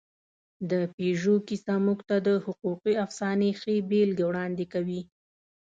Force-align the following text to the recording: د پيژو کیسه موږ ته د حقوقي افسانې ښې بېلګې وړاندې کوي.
د 0.69 0.71
پيژو 0.95 1.35
کیسه 1.47 1.75
موږ 1.85 1.99
ته 2.09 2.15
د 2.27 2.29
حقوقي 2.45 2.93
افسانې 3.05 3.49
ښې 3.59 3.75
بېلګې 3.89 4.25
وړاندې 4.27 4.65
کوي. 4.73 5.01